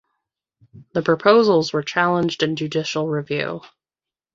[0.93, 3.61] The proposals were challenged in judicial review.